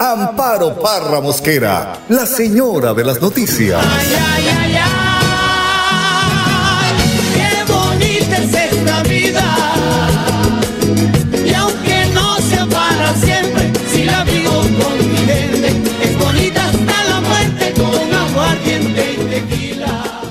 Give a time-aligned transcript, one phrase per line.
[0.00, 3.84] Amparo Parra Mosquera, la señora de las noticias.
[3.84, 4.82] Ay, ay, ay, ay,
[7.34, 9.42] qué bonita es esta vida.
[11.44, 15.70] Y aunque no sea para siempre, si la vivo con mi gente,
[16.00, 20.22] es bonita hasta la muerte con aguardiente y tequila.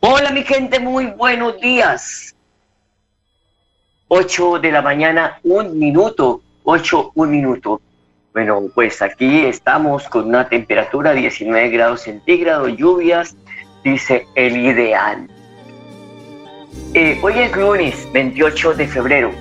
[0.00, 2.34] Hola mi gente, muy buenos días.
[4.08, 6.42] 8 de la mañana, un minuto.
[6.70, 7.80] 8, un minuto.
[8.32, 13.36] Bueno, pues aquí estamos con una temperatura de 19 grados centígrados, lluvias,
[13.82, 15.28] dice el ideal.
[16.94, 19.32] Eh, hoy es lunes 28 de febrero.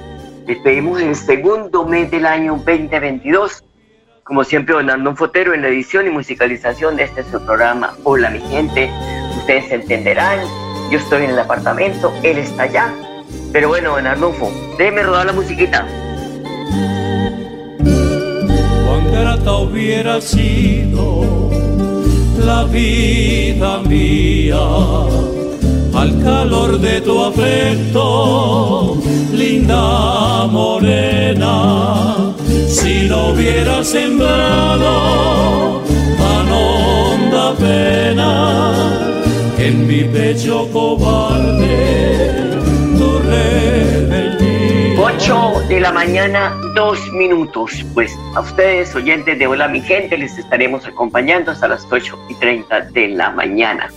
[0.47, 3.63] Despedimos el segundo mes del año 2022.
[4.23, 7.95] Como siempre, don Arnón Fotero en la edición y musicalización de este su programa.
[8.05, 8.89] Hola mi gente,
[9.38, 10.39] ustedes entenderán.
[10.89, 12.91] Yo estoy en el apartamento, él está allá.
[13.53, 15.85] Pero bueno, don Arnulfo, déjeme rodar la musiquita.
[19.00, 21.50] Cuán grata hubiera sido
[22.45, 24.59] la vida mía
[25.94, 28.97] al calor de tu afecto,
[29.33, 32.33] linda morena,
[32.67, 35.81] si no hubiera sembrado
[36.17, 38.81] tan honda pena
[39.58, 42.39] en mi pecho cobarde
[45.80, 47.85] la mañana, dos minutos.
[47.94, 52.35] Pues a ustedes, oyentes de Hola mi gente, les estaremos acompañando hasta las 8 y
[52.35, 53.89] 30 de la mañana.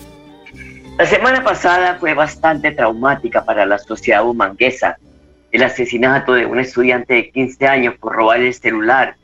[0.97, 4.97] La semana pasada fue bastante traumática para la sociedad humanguesa.
[5.51, 9.17] El asesinato de un estudiante de 15 años por robar el celular,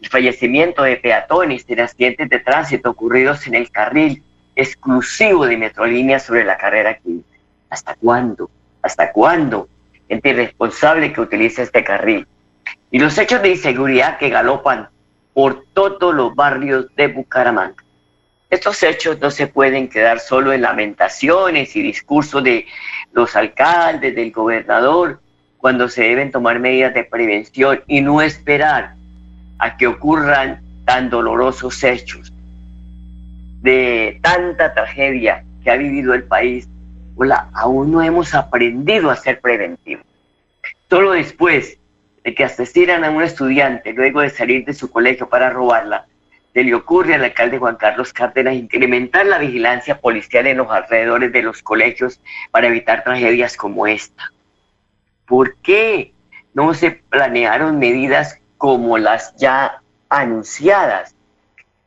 [0.00, 4.22] el fallecimiento de peatones en accidentes de tránsito ocurridos en el carril
[4.54, 7.24] exclusivo de Metrolínea sobre la carrera 15.
[7.70, 8.48] ¿Hasta cuándo?
[8.82, 9.68] ¿Hasta cuándo?
[10.08, 12.26] Gente irresponsable que utiliza este carril.
[12.90, 14.88] Y los hechos de inseguridad que galopan
[15.34, 17.84] por todos los barrios de Bucaramanga.
[18.50, 22.66] Estos hechos no se pueden quedar solo en lamentaciones y discursos de
[23.12, 25.20] los alcaldes, del gobernador,
[25.58, 28.94] cuando se deben tomar medidas de prevención y no esperar
[29.58, 32.32] a que ocurran tan dolorosos hechos
[33.60, 36.68] de tanta tragedia que ha vivido el país.
[37.54, 40.06] Aún no hemos aprendido a ser preventivos.
[40.88, 41.78] Solo después
[42.22, 46.06] de que asesinan a un estudiante luego de salir de su colegio para robarla,
[46.54, 51.32] se le ocurre al alcalde Juan Carlos Cárdenas incrementar la vigilancia policial en los alrededores
[51.32, 52.20] de los colegios
[52.50, 54.32] para evitar tragedias como esta.
[55.26, 56.12] ¿Por qué
[56.54, 61.14] no se planearon medidas como las ya anunciadas?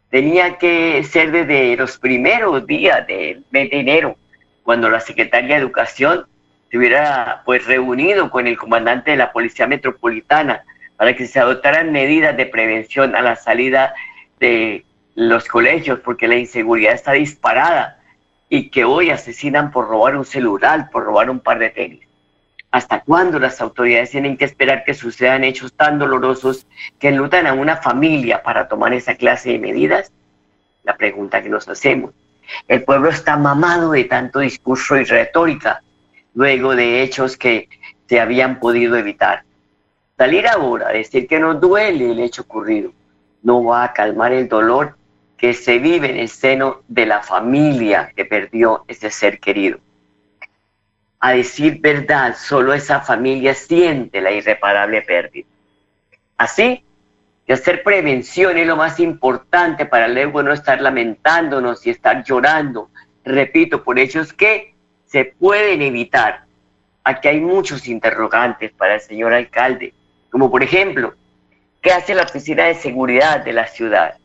[0.10, 4.16] Tenía que ser desde los primeros días del mes de enero,
[4.64, 6.26] cuando la secretaria de Educación
[6.70, 10.64] se hubiera pues reunido con el comandante de la Policía Metropolitana
[10.96, 13.94] para que se adoptaran medidas de prevención a la salida
[14.40, 14.86] de
[15.16, 18.00] los colegios, porque la inseguridad está disparada
[18.50, 22.08] y que hoy asesinan por robar un celular, por robar un par de tenis.
[22.70, 26.66] ¿Hasta cuándo las autoridades tienen que esperar que sucedan hechos tan dolorosos
[27.00, 30.12] que enlutan a una familia para tomar esa clase de medidas?
[30.84, 32.14] La pregunta que nos hacemos.
[32.68, 35.82] El pueblo está mamado de tanto discurso y retórica,
[36.34, 37.70] luego de hechos que
[38.08, 39.44] se habían podido evitar.
[40.18, 42.94] Salir ahora a decir que nos duele el hecho ocurrido
[43.44, 44.96] no va a calmar el dolor
[45.38, 49.80] que se vive en el seno de la familia que perdió ese ser querido.
[51.20, 55.48] A decir verdad, solo esa familia siente la irreparable pérdida.
[56.38, 56.84] Así
[57.52, 62.90] que hacer prevención es lo más importante para luego no estar lamentándonos y estar llorando,
[63.26, 64.74] repito, por hechos que
[65.06, 66.46] se pueden evitar.
[67.04, 69.94] Aquí hay muchos interrogantes para el señor alcalde,
[70.30, 71.14] como por ejemplo,
[71.82, 74.16] ¿qué hace la Oficina de Seguridad de la ciudad?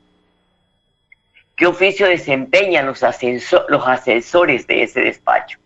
[1.56, 5.58] ¿Qué oficio desempeñan los, ascenso los asesores de ese despacho?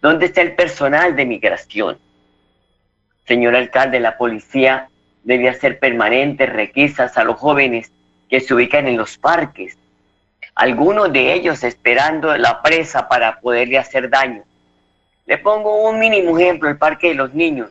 [0.00, 1.98] ¿Dónde está el personal de migración?
[3.26, 4.88] Señor alcalde, la policía
[5.24, 7.92] debe hacer permanentes requisas a los jóvenes
[8.28, 9.78] que se ubican en los parques,
[10.54, 14.42] algunos de ellos esperando la presa para poderle hacer daño.
[15.26, 17.70] Le pongo un mínimo ejemplo, el parque de los niños.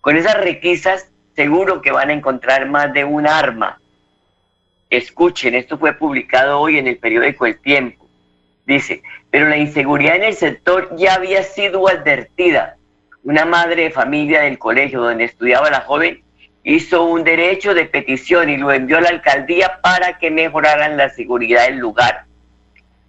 [0.00, 3.80] Con esas requisas seguro que van a encontrar más de un arma.
[4.90, 8.06] Escuchen, esto fue publicado hoy en el periódico El Tiempo.
[8.66, 12.76] Dice, pero la inseguridad en el sector ya había sido advertida.
[13.24, 16.22] Una madre de familia del colegio donde estudiaba la joven
[16.64, 21.08] hizo un derecho de petición y lo envió a la alcaldía para que mejoraran la
[21.10, 22.24] seguridad del lugar.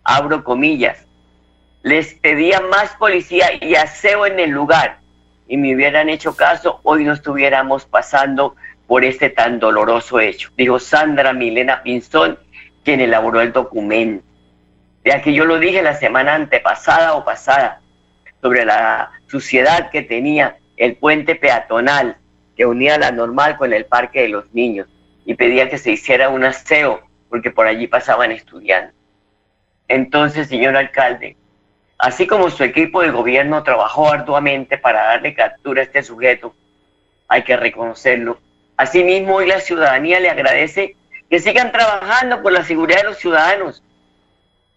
[0.04, 1.08] Abro comillas.
[1.82, 5.00] Les pedía más policía y aseo en el lugar
[5.48, 8.56] y me hubieran hecho caso, hoy no estuviéramos pasando
[8.88, 10.50] por este tan doloroso hecho.
[10.58, 12.40] Dijo Sandra Milena Pinzón,
[12.84, 14.24] quien elaboró el documento.
[15.04, 17.82] Ya que yo lo dije la semana antepasada o pasada
[18.42, 22.18] sobre la suciedad que tenía el puente peatonal
[22.56, 24.88] que unía la normal con el parque de los niños
[25.26, 28.94] y pedía que se hiciera un aseo porque por allí pasaban estudiantes.
[29.88, 31.36] Entonces, señor alcalde,
[31.98, 36.54] así como su equipo de gobierno trabajó arduamente para darle captura a este sujeto,
[37.28, 38.38] hay que reconocerlo.
[38.78, 40.96] Asimismo, hoy la ciudadanía le agradece
[41.28, 43.82] que sigan trabajando por la seguridad de los ciudadanos.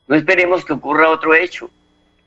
[0.08, 1.68] No esperemos que ocurra otro hecho.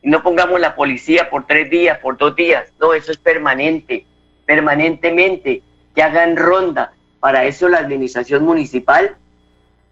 [0.02, 2.72] Y no pongamos la policía por tres días, por dos días.
[2.80, 4.06] No, eso es permanente
[4.50, 5.62] permanentemente,
[5.94, 6.94] que hagan ronda.
[7.20, 9.16] Para eso la administración municipal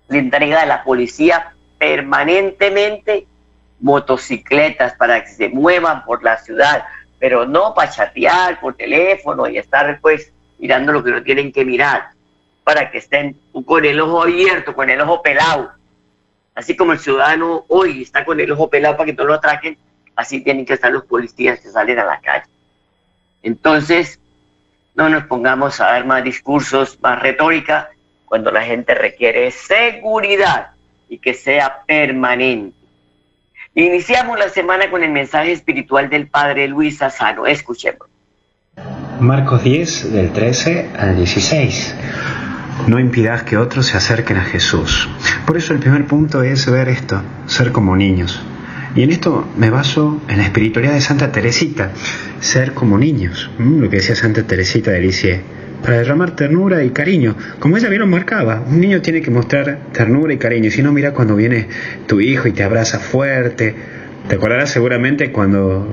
[0.10, 3.28] le entrega a la policía permanentemente
[3.80, 6.86] motocicletas para que se muevan por la ciudad,
[7.20, 11.64] pero no para chatear por teléfono y estar pues mirando lo que no tienen que
[11.64, 12.08] mirar,
[12.64, 15.70] para que estén con el ojo abierto, con el ojo pelado.
[16.56, 19.78] Así como el ciudadano hoy está con el ojo pelado para que no lo atraquen,
[20.18, 22.48] así tienen que estar los policías que salen a la calle.
[23.44, 24.20] Entonces,
[24.96, 27.92] no nos pongamos a dar más discursos, más retórica,
[28.26, 30.72] cuando la gente requiere seguridad
[31.08, 32.76] y que sea permanente.
[33.76, 37.46] Iniciamos la semana con el mensaje espiritual del Padre Luis Asano.
[37.46, 38.10] Escuchemos.
[39.20, 41.96] Marcos 10, del 13 al 16.
[42.88, 45.08] No impidas que otros se acerquen a Jesús.
[45.46, 48.42] Por eso el primer punto es ver esto, ser como niños.
[48.98, 51.92] Y en esto me baso en la espiritualidad de Santa Teresita,
[52.40, 55.40] ser como niños, lo que decía Santa Teresita de
[55.84, 58.64] para derramar ternura y cariño, como ella bien lo marcaba.
[58.68, 61.68] Un niño tiene que mostrar ternura y cariño, si no, mira cuando viene
[62.08, 63.76] tu hijo y te abraza fuerte.
[64.28, 65.88] Te acordarás seguramente cuando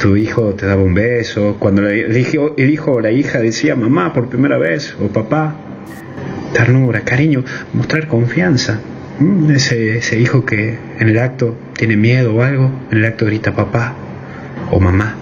[0.00, 3.74] tu hijo te daba un beso, cuando el hijo, el hijo o la hija decía
[3.74, 5.56] mamá por primera vez o papá.
[6.52, 8.78] Ternura, cariño, mostrar confianza.
[9.50, 13.54] Ese, ese hijo que en el acto tiene miedo o algo, en el acto grita
[13.54, 13.94] papá
[14.70, 15.14] o mamá.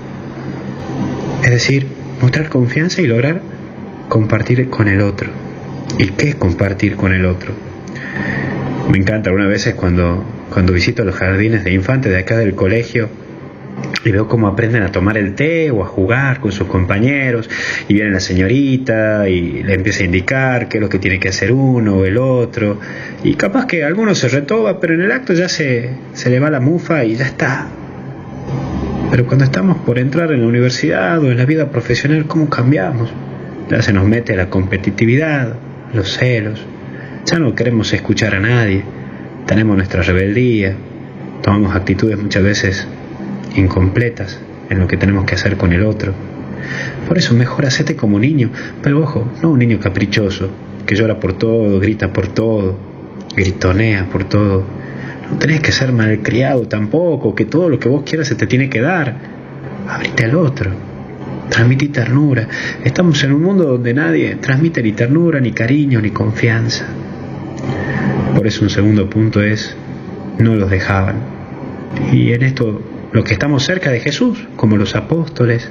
[1.43, 1.87] Es decir,
[2.21, 3.43] mostrar confianza y lograr
[4.09, 5.31] compartir con el otro.
[5.99, 7.53] ¿Y qué es compartir con el otro?
[8.91, 13.09] Me encanta algunas veces cuando, cuando visito los jardines de infantes de acá del colegio,
[14.05, 17.49] y veo cómo aprenden a tomar el té o a jugar con sus compañeros
[17.89, 21.29] y viene la señorita y le empieza a indicar qué es lo que tiene que
[21.29, 22.79] hacer uno o el otro
[23.23, 26.51] y capaz que alguno se retoba pero en el acto ya se, se le va
[26.51, 27.69] la mufa y ya está.
[29.11, 33.11] Pero cuando estamos por entrar en la universidad o en la vida profesional ¿cómo cambiamos?
[33.71, 35.55] ya se nos mete la competitividad
[35.95, 36.61] los celos.
[37.25, 38.83] Ya no queremos escuchar a nadie.
[39.47, 40.75] Tenemos nuestra rebeldía
[41.45, 42.89] tomamos actitudes muchas veces
[43.55, 44.39] incompletas
[44.71, 46.13] en lo que tenemos que hacer con el otro.
[47.07, 48.51] Por eso mejor hacete como niño,
[48.83, 50.49] pero ojo, no un niño caprichoso,
[50.87, 52.77] que llora por todo, grita por todo,
[53.37, 54.65] gritonea por todo.
[55.31, 58.69] No tenés que ser malcriado tampoco, que todo lo que vos quieras se te tiene
[58.69, 59.15] que dar.
[59.89, 60.71] Abrite al otro,
[61.51, 62.49] transmití ternura.
[62.83, 66.87] Estamos en un mundo donde nadie transmite ni ternura, ni cariño, ni confianza.
[68.35, 69.77] Por eso un segundo punto es,
[70.39, 71.17] no los dejaban.
[72.13, 72.81] Y en esto
[73.15, 75.71] los que estamos cerca de Jesús, como los apóstoles,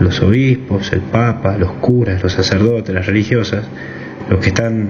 [0.00, 3.66] los obispos, el papa, los curas, los sacerdotes, las religiosas,
[4.30, 4.88] los que están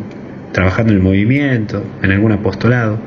[0.52, 3.00] trabajando en el movimiento, en algún apostolado,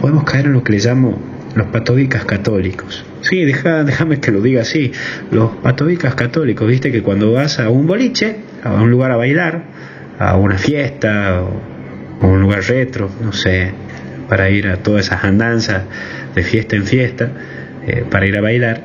[0.00, 1.18] podemos caer en lo que le llamo
[1.56, 3.04] los patobicas católicos.
[3.20, 4.92] Sí, déjame que lo diga así.
[5.32, 9.64] Los patobicas católicos, viste que cuando vas a un boliche, a un lugar a bailar,
[10.20, 13.72] a una fiesta o, a un lugar retro, no sé,
[14.28, 15.82] para ir a todas esas andanzas
[16.32, 17.30] de fiesta en fiesta,
[17.86, 18.82] eh, para ir a bailar,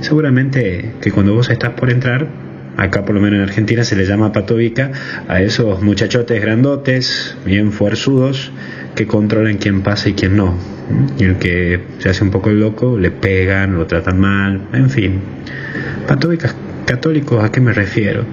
[0.00, 2.28] seguramente que cuando vos estás por entrar,
[2.76, 4.90] acá por lo menos en Argentina se le llama patovica
[5.28, 8.52] a esos muchachotes grandotes, bien fuerzudos,
[8.94, 10.54] que controlan quién pasa y quién no.
[11.18, 14.90] Y el que se hace un poco el loco, le pegan, lo tratan mal, en
[14.90, 15.20] fin.
[16.06, 16.54] Patóvicas
[16.86, 18.24] católicos, ¿a qué me refiero?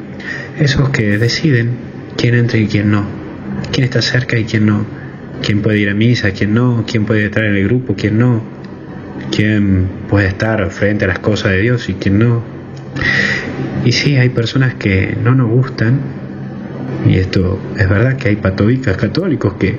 [0.60, 1.72] Esos que deciden
[2.18, 3.06] quién entra y quién no,
[3.72, 4.86] quién está cerca y quién no,
[5.42, 8.44] quién puede ir a misa, quién no, quién puede estar en el grupo, quién no,
[9.32, 12.44] quién puede estar frente a las cosas de Dios y quién no.
[13.86, 16.00] Y sí, hay personas que no nos gustan
[17.08, 19.78] Y esto es verdad que hay patobicas católicos que,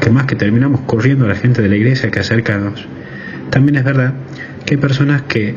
[0.00, 2.86] que más que terminamos corriendo a la gente de la iglesia que acercarnos.
[3.50, 4.14] También es verdad
[4.64, 5.54] que hay personas que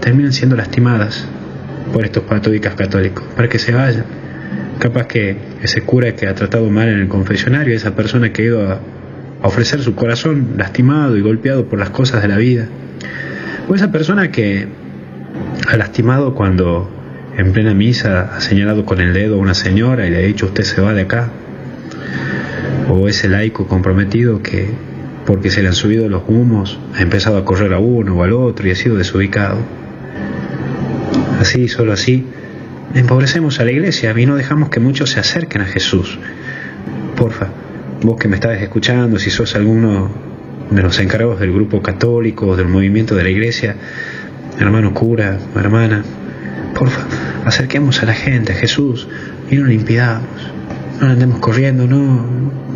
[0.00, 1.28] terminan siendo lastimadas
[1.92, 4.04] por estos patobicas católicos, para que se vayan.
[4.78, 8.44] Capaz que ese cura que ha tratado mal en el confesionario, esa persona que ha
[8.44, 8.80] ido a,
[9.42, 12.66] ofrecer su corazón lastimado y golpeado por las cosas de la vida,
[13.68, 14.66] o esa persona que
[15.68, 16.90] ha lastimado cuando
[17.36, 20.46] en plena misa ha señalado con el dedo a una señora y le ha dicho
[20.46, 21.28] usted se va de acá,
[22.88, 24.70] o ese laico comprometido que
[25.26, 28.32] porque se le han subido los humos ha empezado a correr a uno o al
[28.32, 29.58] otro y ha sido desubicado.
[31.38, 32.24] Así, solo así,
[32.94, 36.18] empobrecemos a la iglesia y no dejamos que muchos se acerquen a Jesús.
[37.14, 37.48] Porfa,
[38.02, 40.08] vos que me estás escuchando, si sos alguno
[40.70, 43.76] de los encargados del grupo católico, del movimiento de la iglesia,
[44.58, 46.04] hermano cura, hermana,
[46.74, 47.00] porfa,
[47.44, 49.08] acerquemos a la gente, a Jesús,
[49.50, 50.28] y no le impidamos.
[51.00, 52.26] No andemos corriendo, no,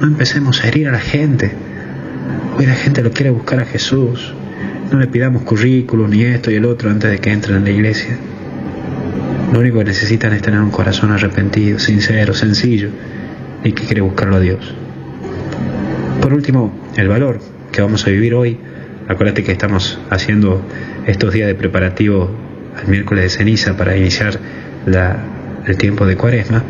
[0.00, 1.52] no empecemos a herir a la gente.
[2.56, 4.32] Hoy la gente lo quiere buscar a Jesús.
[4.90, 7.70] No le pidamos currículum ni esto y el otro antes de que entren en la
[7.70, 8.16] iglesia.
[9.52, 12.90] Lo único que necesitan es tener un corazón arrepentido, sincero, sencillo
[13.64, 14.74] y que quiere buscarlo a Dios.
[16.22, 17.40] Por último, el valor
[17.72, 18.56] que vamos a vivir hoy.
[19.08, 20.62] Acuérdate que estamos haciendo
[21.04, 22.30] estos días de preparativo
[22.80, 24.38] al miércoles de ceniza para iniciar
[25.66, 26.62] el tiempo de cuaresma.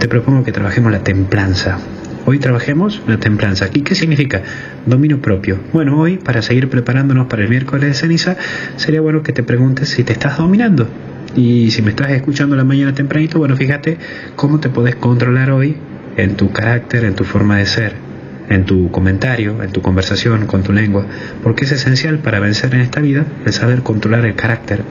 [0.00, 1.78] Te propongo que trabajemos la templanza.
[2.26, 3.68] Hoy trabajemos la templanza.
[3.72, 4.42] ¿Y qué significa?
[4.86, 5.60] Dominio propio.
[5.72, 8.36] Bueno, hoy, para seguir preparándonos para el miércoles de ceniza,
[8.74, 10.88] sería bueno que te preguntes si te estás dominando.
[11.36, 13.98] Y si me estás escuchando la mañana tempranito, bueno, fíjate
[14.34, 15.76] cómo te podés controlar hoy
[16.16, 18.09] en tu carácter, en tu forma de ser,
[18.50, 21.06] en tu comentario, en tu conversación con tu lengua,
[21.42, 24.82] porque es esencial para vencer en esta vida el saber controlar el carácter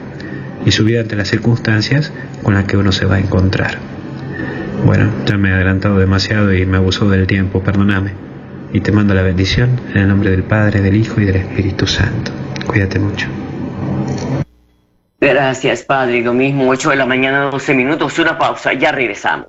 [0.64, 2.12] y su vida ante las circunstancias
[2.42, 3.78] con las que uno se va a encontrar.
[4.84, 8.12] Bueno, ya me he adelantado demasiado y me abusó del tiempo, perdóname.
[8.72, 11.86] Y te mando la bendición en el nombre del Padre, del Hijo y del Espíritu
[11.86, 12.32] Santo.
[12.66, 13.26] Cuídate mucho.
[15.20, 16.22] Gracias, Padre.
[16.22, 19.48] Lo mismo, 8 de la mañana, 12 minutos, una pausa, ya regresamos.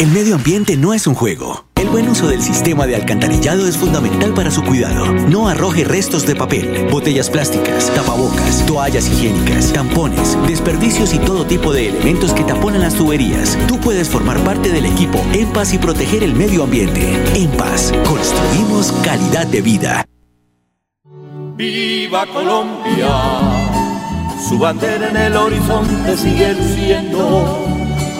[0.00, 3.78] El medio ambiente no es un juego el buen uso del sistema de alcantarillado es
[3.78, 5.06] fundamental para su cuidado.
[5.12, 11.72] No arroje restos de papel, botellas plásticas, tapabocas, toallas higiénicas, tampones, desperdicios y todo tipo
[11.72, 13.56] de elementos que taponan las tuberías.
[13.66, 17.14] Tú puedes formar parte del equipo En Paz y proteger el medio ambiente.
[17.34, 20.06] En Paz, construimos calidad de vida.
[21.56, 23.08] Viva Colombia,
[24.46, 27.66] su bandera en el horizonte sigue luciendo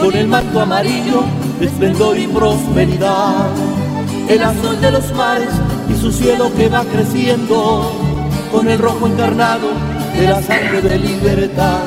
[0.00, 1.25] con el manto amarillo
[1.64, 3.46] esplendor y prosperidad,
[4.28, 5.50] el azul de los mares
[5.88, 7.92] y su cielo que va creciendo,
[8.50, 9.68] con el rojo encarnado
[10.16, 11.80] de la sangre de libertad.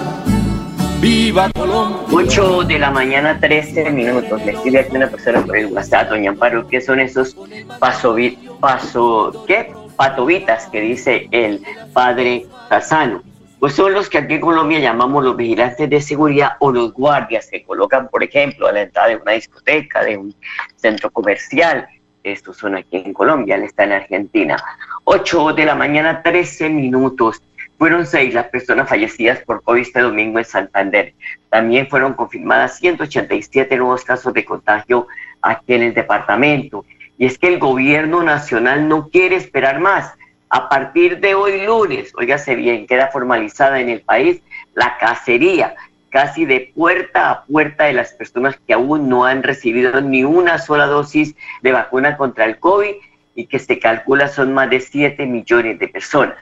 [1.01, 1.99] ¡Viva Colombia!
[2.11, 4.41] 8 de la mañana, 13 minutos.
[4.45, 7.35] Le escribe aquí una persona por el WhatsApp, doña Amparo, ¿qué son esos
[7.79, 8.15] paso,
[8.61, 9.69] paso, qué?
[9.95, 11.61] patovitas que dice el
[11.93, 13.21] padre Casano?
[13.63, 17.47] Pues son los que aquí en Colombia llamamos los vigilantes de seguridad o los guardias
[17.49, 20.35] que colocan, por ejemplo, a la entrada de una discoteca, de un
[20.75, 21.87] centro comercial.
[22.23, 24.57] Estos son aquí en Colombia, él está en Argentina.
[25.05, 27.41] 8 de la mañana, 13 minutos.
[27.77, 31.13] Fueron seis las personas fallecidas por COVID este domingo en Santander.
[31.49, 35.07] También fueron confirmadas 187 nuevos casos de contagio
[35.41, 36.83] aquí en el departamento.
[37.17, 40.15] Y es que el gobierno nacional no quiere esperar más
[40.53, 44.39] a partir de hoy lunes, óigase bien, queda formalizada en el país
[44.75, 45.73] la cacería
[46.11, 50.59] casi de puerta a puerta de las personas que aún no han recibido ni una
[50.59, 52.93] sola dosis de vacuna contra el COVID
[53.33, 56.37] y que se calcula son más de 7 millones de personas.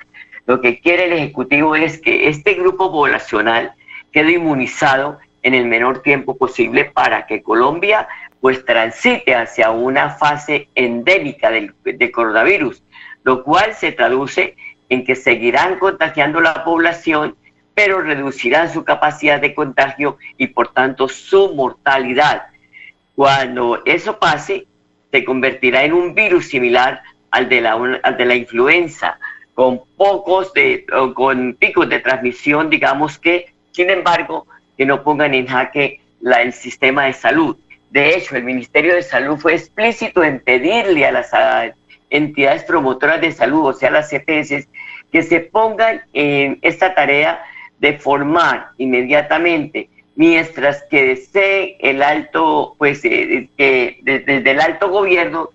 [0.45, 3.71] Lo que quiere el Ejecutivo es que este grupo poblacional
[4.11, 8.09] quede inmunizado en el menor tiempo posible para que Colombia
[8.41, 12.83] pues transite hacia una fase endémica del, del coronavirus
[13.23, 14.55] lo cual se traduce
[14.89, 17.35] en que seguirán contagiando la población,
[17.73, 22.47] pero reducirán su capacidad de contagio y por tanto su mortalidad.
[23.15, 24.67] Cuando eso pase,
[25.11, 27.01] se convertirá en un virus similar
[27.31, 27.77] al de la,
[28.17, 29.17] de la influenza,
[29.53, 34.47] con pocos de, con picos de transmisión, digamos que, sin embargo,
[34.77, 37.57] que no pongan en jaque la, el sistema de salud.
[37.89, 41.33] De hecho, el Ministerio de Salud fue explícito en pedirle a las
[42.11, 44.67] entidades promotoras de salud, o sea, las CPS,
[45.11, 47.43] que se pongan en esta tarea
[47.79, 55.49] de formar inmediatamente, mientras que desee el alto, pues, eh, que desde el alto gobierno,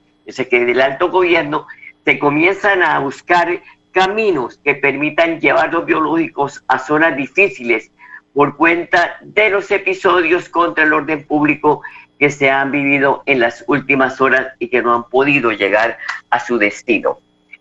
[0.50, 1.66] que del alto gobierno
[2.04, 3.60] se comienzan a buscar
[3.92, 7.90] caminos que permitan llevar los biológicos a zonas difíciles
[8.34, 11.82] por cuenta de los episodios contra el orden público
[12.18, 15.98] que se han vivido en las últimas horas y que no han podido llegar
[16.30, 17.18] a su destino.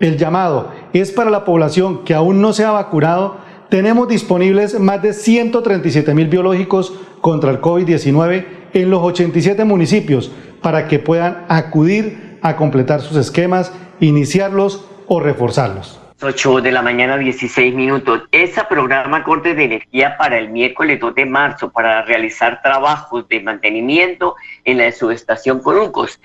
[0.00, 3.38] El llamado es para la población que aún no se ha vacunado.
[3.70, 8.44] Tenemos disponibles más de 137 mil biológicos contra el COVID-19
[8.74, 10.30] en los 87 municipios
[10.60, 16.03] para que puedan acudir a completar sus esquemas, iniciarlos o reforzarlos.
[16.24, 18.22] 8 de la mañana, 16 minutos.
[18.32, 23.40] Esa programa corte de energía para el miércoles 2 de marzo para realizar trabajos de
[23.40, 26.18] mantenimiento en la subestación Coruncos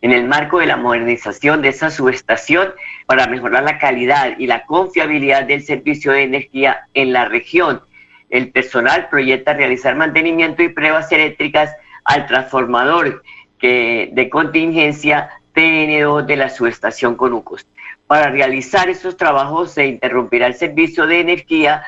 [0.00, 2.74] en el marco de la modernización de esa subestación
[3.06, 7.80] para mejorar la calidad y la confiabilidad del servicio de energía en la región.
[8.28, 13.22] El personal proyecta realizar mantenimiento y pruebas eléctricas al transformador
[13.62, 17.66] de contingencia TN2 de la subestación Conucos.
[18.06, 21.82] Para realizar esos trabajos se interrumpirá el servicio de energía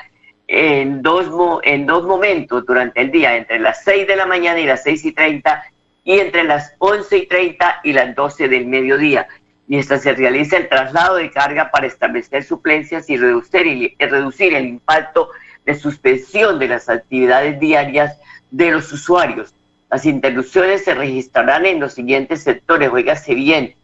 [0.48, 1.26] en dos,
[1.64, 5.04] en dos momentos durante el día, entre las 6 de la mañana y las 6
[5.04, 5.64] y 30
[6.04, 9.26] y entre las 11 y 30 y las 12 del mediodía,
[9.66, 15.30] mientras se realiza el traslado de carga para establecer suplencias y reducir, reducir el impacto
[15.66, 18.16] de suspensión de las actividades diarias
[18.52, 19.52] de los usuarios.
[19.90, 23.74] Las interrupciones se registrarán en los siguientes sectores, oígase bien,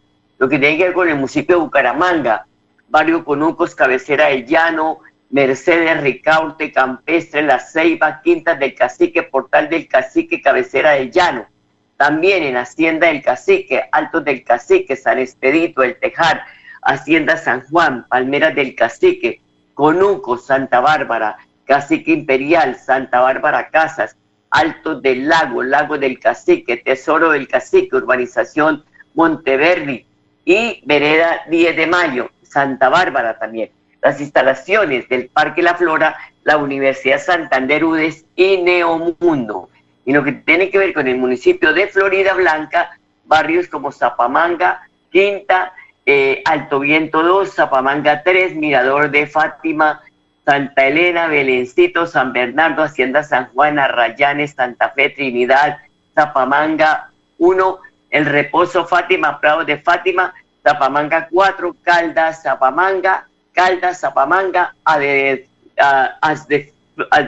[0.43, 2.45] lo que tiene que ver con el municipio de Bucaramanga,
[2.89, 9.87] Barrio Conucos, Cabecera del Llano, Mercedes, Ricaurte, Campestre, La Ceiba, Quintas del Cacique, Portal del
[9.87, 11.45] Cacique, Cabecera del Llano.
[11.95, 16.43] También en Hacienda del Cacique, Altos del Cacique, San Expedito, El Tejar,
[16.81, 19.39] Hacienda San Juan, Palmeras del Cacique,
[19.73, 24.17] Conuco, Santa Bárbara, Cacique Imperial, Santa Bárbara Casas,
[24.49, 30.05] Altos del Lago, Lago del Cacique, Tesoro del Cacique, Urbanización Monteverdi
[30.45, 33.69] y Vereda 10 de Mayo, Santa Bárbara también.
[34.01, 39.69] Las instalaciones del Parque La Flora, la Universidad Santander UDES y Neomundo
[40.05, 44.87] y lo que tiene que ver con el municipio de Florida Blanca, barrios como Zapamanga,
[45.11, 45.73] Quinta,
[46.05, 50.01] eh, Alto Viento 2, Zapamanga 3, Mirador de Fátima,
[50.45, 55.77] Santa Elena, Belencito, San Bernardo, Hacienda San Juan, Arrayanes, Santa Fe, Trinidad,
[56.13, 57.79] Zapamanga 1,
[58.13, 65.47] El Reposo Fátima, Prado de Fátima, Zapamanga 4, Caldas, Zapamanga, Caldas, Zapamanga, de,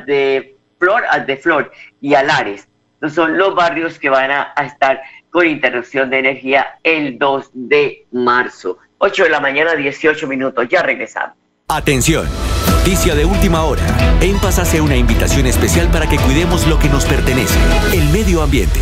[0.06, 2.68] de Flor, de Flor y Alares.
[2.94, 8.06] Estos son los barrios que van a, estar con interrupción de energía el 2 de
[8.12, 8.78] marzo.
[9.00, 10.68] 8 de la mañana, 18 minutos.
[10.70, 11.36] Ya regresamos.
[11.68, 12.28] Atención.
[12.70, 13.82] Noticia de última hora.
[14.22, 17.58] En Paz hace una invitación especial para que cuidemos lo que nos pertenece,
[17.92, 18.82] el medio ambiente.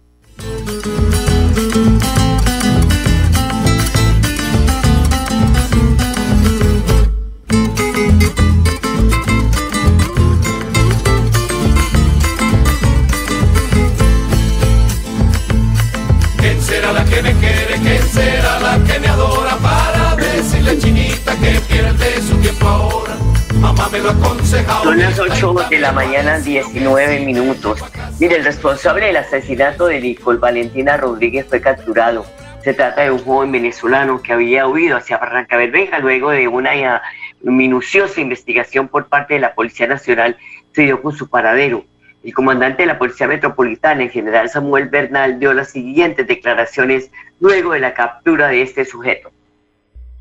[24.79, 27.83] Son las 8 de la mañana, 19 minutos.
[28.19, 32.25] Mire, el responsable del asesinato de Nicole Valentina Rodríguez fue capturado.
[32.63, 37.01] Se trata de un joven venezolano que había huido hacia Barranca Bermeja luego de una
[37.41, 40.37] minuciosa investigación por parte de la Policía Nacional
[40.71, 41.85] se dio con su paradero.
[42.23, 47.73] El comandante de la Policía Metropolitana, el general Samuel Bernal, dio las siguientes declaraciones luego
[47.73, 49.31] de la captura de este sujeto.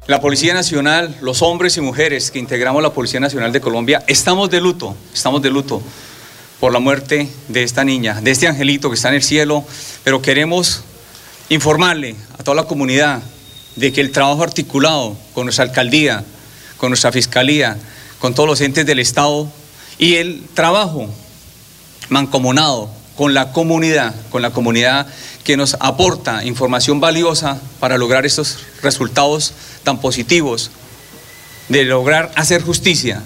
[0.06, 4.50] La Policía Nacional, los hombres y mujeres que integramos la Policía Nacional de Colombia, estamos
[4.50, 5.82] de luto, estamos de luto
[6.58, 9.64] por la muerte de esta niña, de este angelito que está en el cielo,
[10.02, 10.82] pero queremos
[11.50, 13.22] informarle a toda la comunidad
[13.76, 16.24] de que el trabajo articulado con nuestra alcaldía,
[16.78, 17.76] con nuestra fiscalía,
[18.18, 19.52] con todos los entes del Estado
[19.98, 21.08] y el trabajo
[22.08, 25.06] mancomunado con la comunidad, con la comunidad
[25.44, 29.52] que nos aporta información valiosa para lograr estos resultados
[29.84, 30.70] tan positivos,
[31.68, 33.22] de lograr hacer justicia.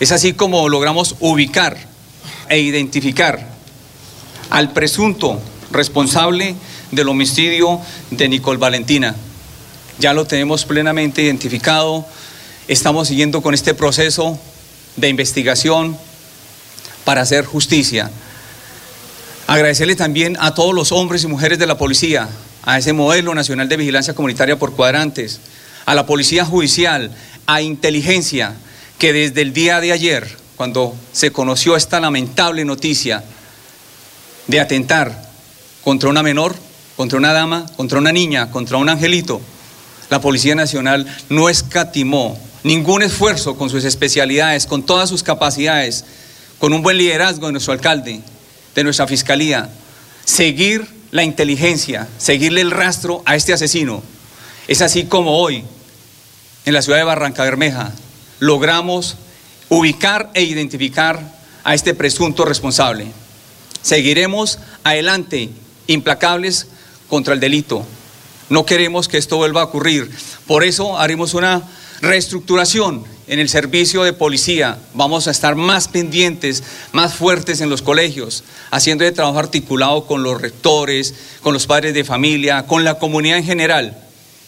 [0.00, 1.78] Es así como logramos ubicar
[2.50, 3.48] e identificar
[4.50, 6.54] al presunto responsable
[6.90, 9.14] del homicidio de Nicole Valentina.
[9.98, 12.04] Ya lo tenemos plenamente identificado,
[12.68, 14.38] estamos siguiendo con este proceso
[14.96, 15.96] de investigación
[17.06, 18.10] para hacer justicia.
[19.46, 22.28] Agradecerle también a todos los hombres y mujeres de la policía,
[22.64, 25.40] a ese modelo nacional de vigilancia comunitaria por cuadrantes,
[25.84, 27.12] a la policía judicial,
[27.46, 28.54] a inteligencia,
[28.98, 33.22] que desde el día de ayer cuando se conoció esta lamentable noticia
[34.46, 35.30] de atentar
[35.84, 36.56] contra una menor,
[36.96, 39.40] contra una dama, contra una niña, contra un angelito,
[40.08, 46.04] la Policía Nacional no escatimó ningún esfuerzo con sus especialidades, con todas sus capacidades,
[46.58, 48.22] con un buen liderazgo de nuestro alcalde,
[48.76, 49.68] de nuestra fiscalía,
[50.24, 54.02] seguir la inteligencia, seguirle el rastro a este asesino.
[54.68, 55.64] Es así como hoy,
[56.66, 57.92] en la ciudad de Barranca Bermeja,
[58.38, 59.16] logramos
[59.70, 61.34] ubicar e identificar
[61.64, 63.06] a este presunto responsable.
[63.80, 65.48] Seguiremos adelante,
[65.86, 66.66] implacables
[67.08, 67.84] contra el delito.
[68.50, 70.10] No queremos que esto vuelva a ocurrir.
[70.46, 71.62] Por eso haremos una
[72.00, 74.78] reestructuración en el servicio de policía.
[74.94, 80.22] Vamos a estar más pendientes, más fuertes en los colegios, haciendo de trabajo articulado con
[80.22, 83.96] los rectores, con los padres de familia, con la comunidad en general,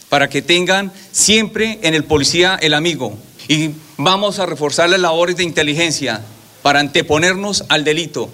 [0.09, 5.35] para que tengan siempre en el policía el amigo, y vamos a reforzar las labores
[5.35, 6.21] de inteligencia
[6.61, 8.29] para anteponernos al delito,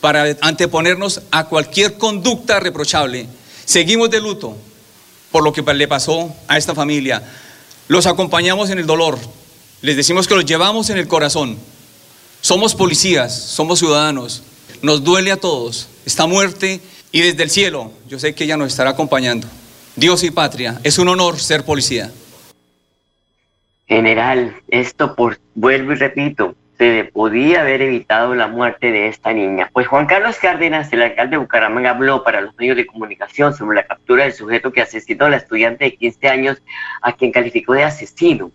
[0.00, 3.26] para anteponernos a cualquier conducta reprochable.
[3.64, 4.56] Seguimos de luto
[5.30, 7.22] por lo que le pasó a esta familia.
[7.88, 9.18] Los acompañamos en el dolor.
[9.80, 11.56] Les decimos que los llevamos en el corazón.
[12.42, 14.42] Somos policías, somos ciudadanos.
[14.82, 18.68] Nos duele a todos esta muerte y desde el cielo yo sé que ella nos
[18.68, 19.48] estará acompañando.
[19.96, 22.12] Dios y patria, es un honor ser policía.
[23.88, 29.68] General, esto por, vuelvo y repito, se podía haber evitado la muerte de esta niña.
[29.72, 33.76] Pues Juan Carlos Cárdenas, el alcalde de Bucaramanga, habló para los medios de comunicación sobre
[33.76, 36.62] la captura del sujeto que asesinó a la estudiante de 15 años,
[37.02, 38.52] a quien calificó de asesino.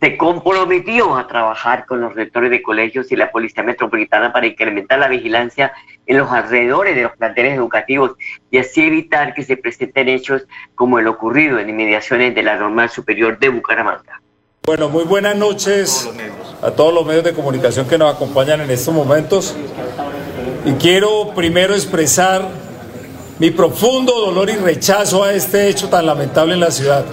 [0.00, 4.98] Se comprometió a trabajar con los rectores de colegios y la Policía Metropolitana para incrementar
[4.98, 5.72] la vigilancia
[6.06, 8.16] en los alrededores de los planteles educativos
[8.50, 12.90] y así evitar que se presenten hechos como el ocurrido en inmediaciones de la Normal
[12.90, 14.21] Superior de Bucaramanga.
[14.64, 16.08] Bueno, muy buenas noches
[16.62, 19.54] a todos los medios de comunicación que nos acompañan en estos momentos.
[20.64, 22.48] Y quiero primero expresar
[23.40, 27.04] mi profundo dolor y rechazo a este hecho tan lamentable en la ciudad.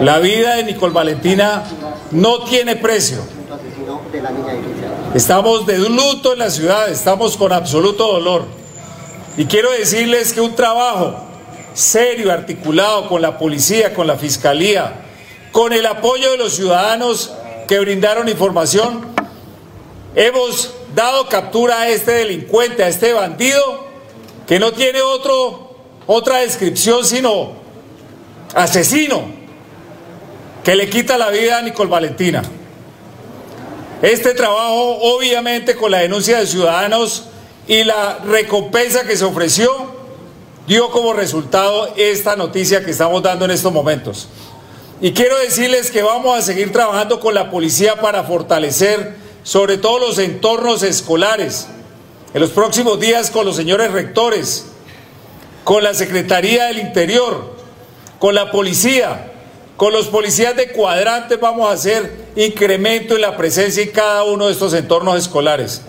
[0.00, 1.64] La vida de Nicole Valentina
[2.12, 3.18] no tiene precio.
[5.16, 8.44] Estamos de luto en la ciudad, estamos con absoluto dolor.
[9.36, 11.16] Y quiero decirles que un trabajo
[11.74, 15.08] serio, articulado con la policía, con la fiscalía,
[15.52, 17.32] con el apoyo de los ciudadanos
[17.68, 19.06] que brindaron información,
[20.14, 23.86] hemos dado captura a este delincuente, a este bandido,
[24.46, 27.52] que no tiene otro, otra descripción sino
[28.54, 29.24] asesino,
[30.64, 32.42] que le quita la vida a Nicole Valentina.
[34.00, 37.24] Este trabajo, obviamente, con la denuncia de ciudadanos
[37.68, 39.70] y la recompensa que se ofreció,
[40.66, 44.28] dio como resultado esta noticia que estamos dando en estos momentos.
[45.02, 49.98] Y quiero decirles que vamos a seguir trabajando con la policía para fortalecer sobre todo
[49.98, 51.66] los entornos escolares.
[52.32, 54.66] En los próximos días con los señores rectores,
[55.64, 57.52] con la Secretaría del Interior,
[58.20, 59.32] con la policía,
[59.76, 64.46] con los policías de cuadrantes vamos a hacer incremento en la presencia en cada uno
[64.46, 65.82] de estos entornos escolares.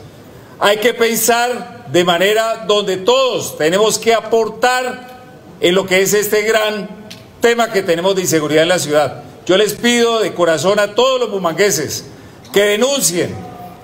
[0.60, 5.22] Hay que pensar de manera donde todos tenemos que aportar
[5.60, 7.03] en lo que es este gran
[7.44, 9.22] tema que tenemos de inseguridad en la ciudad.
[9.46, 12.06] Yo les pido de corazón a todos los bumangueses
[12.54, 13.36] que denuncien,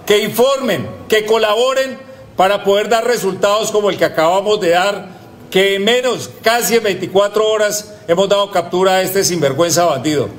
[0.06, 2.00] que informen, que colaboren
[2.38, 5.10] para poder dar resultados como el que acabamos de dar,
[5.52, 10.30] que en menos, casi en 24 horas, hemos dado captura a este sinvergüenza bandido.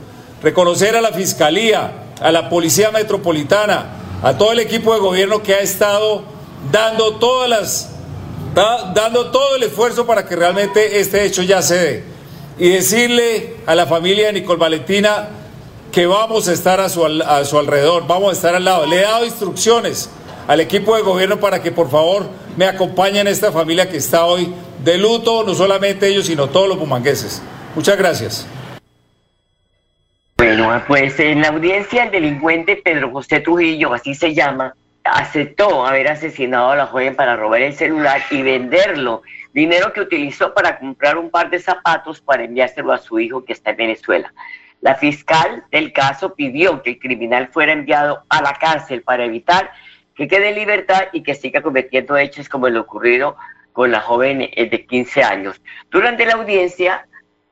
[0.42, 5.52] Reconocer a la Fiscalía, a la Policía Metropolitana, a todo el equipo de gobierno que
[5.52, 6.22] ha estado
[6.72, 7.90] dando todas las
[8.54, 12.18] dando todo el esfuerzo para que realmente este hecho ya se.
[12.58, 15.28] Y decirle a la familia de Nicole Valentina
[15.92, 18.86] que vamos a estar a su, a su alrededor, vamos a estar al lado.
[18.86, 20.10] Le he dado instrucciones
[20.46, 24.24] al equipo de gobierno para que por favor me acompañen a esta familia que está
[24.24, 24.52] hoy
[24.84, 27.42] de luto, no solamente ellos, sino todos los bumangueses.
[27.74, 28.46] Muchas gracias.
[30.36, 36.08] Bueno, pues en la audiencia el delincuente Pedro José Trujillo, así se llama, aceptó haber
[36.08, 41.18] asesinado a la joven para robar el celular y venderlo, dinero que utilizó para comprar
[41.18, 44.32] un par de zapatos para enviárselo a su hijo que está en Venezuela.
[44.80, 49.70] La fiscal del caso pidió que el criminal fuera enviado a la cárcel para evitar
[50.14, 53.36] que quede en libertad y que siga cometiendo hechos como el ocurrido
[53.72, 55.60] con la joven eh, de 15 años.
[55.90, 57.06] Durante la audiencia,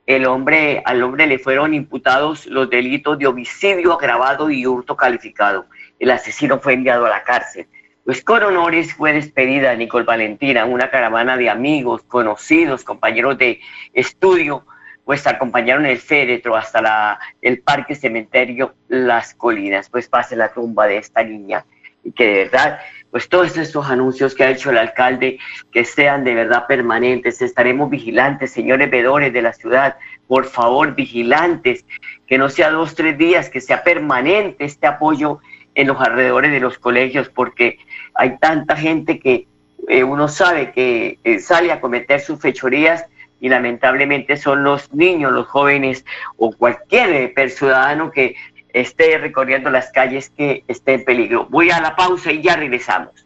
[0.05, 5.67] el hombre, al hombre le fueron imputados los delitos de homicidio agravado y hurto calificado.
[5.99, 7.67] El asesino fue enviado a la cárcel.
[8.09, 13.61] Pues con honores fue despedida Nicole Valentina, una caravana de amigos, conocidos, compañeros de
[13.93, 14.65] estudio,
[15.05, 20.97] pues acompañaron el féretro hasta el parque cementerio Las Colinas, pues pase la tumba de
[20.97, 21.67] esta niña.
[22.03, 22.79] Y que de verdad,
[23.11, 25.37] pues todos estos anuncios que ha hecho el alcalde,
[25.71, 31.85] que sean de verdad permanentes, estaremos vigilantes, señores vedores de la ciudad, por favor, vigilantes,
[32.25, 35.41] que no sea dos, tres días, que sea permanente este apoyo
[35.79, 37.79] en los alrededores de los colegios, porque
[38.13, 39.47] hay tanta gente que
[39.87, 43.05] eh, uno sabe que eh, sale a cometer sus fechorías
[43.39, 46.03] y lamentablemente son los niños, los jóvenes
[46.35, 48.35] o cualquier eh, ciudadano que
[48.73, 51.47] esté recorriendo las calles que esté en peligro.
[51.49, 53.25] Voy a la pausa y ya regresamos.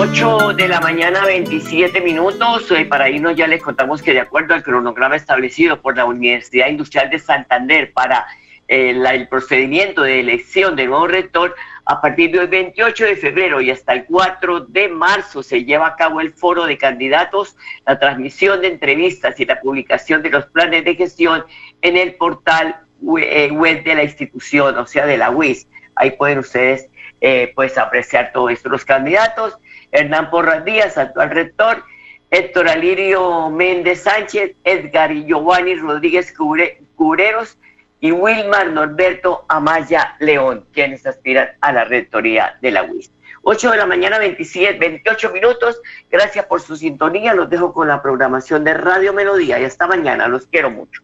[0.00, 2.70] 8 de la mañana, 27 minutos.
[2.70, 6.68] Eh, para irnos ya les contamos que de acuerdo al cronograma establecido por la Universidad
[6.68, 8.28] Industrial de Santander para
[8.68, 13.72] eh, el procedimiento de elección del nuevo rector, a partir del 28 de febrero y
[13.72, 18.60] hasta el 4 de marzo se lleva a cabo el foro de candidatos, la transmisión
[18.60, 21.42] de entrevistas y la publicación de los planes de gestión
[21.82, 22.82] en el portal
[23.20, 25.66] eh, web de la institución, o sea, de la UIS.
[25.96, 26.88] Ahí pueden ustedes
[27.56, 28.68] pues apreciar todo esto.
[28.68, 29.58] Los candidatos
[29.92, 31.84] Hernán Porras Díaz, actual rector,
[32.30, 36.34] Héctor Alirio Méndez Sánchez, Edgar y Giovanni Rodríguez
[36.94, 37.56] Cubreros
[38.00, 43.10] y Wilmar Norberto Amaya León, quienes aspiran a la rectoría de la UIS.
[43.42, 45.80] 8 de la mañana, 27, 28 minutos.
[46.10, 47.32] Gracias por su sintonía.
[47.32, 50.28] Los dejo con la programación de Radio Melodía y hasta mañana.
[50.28, 51.02] Los quiero mucho.